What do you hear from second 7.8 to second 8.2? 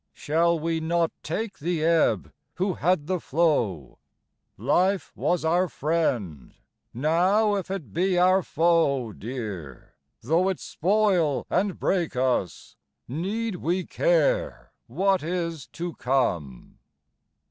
be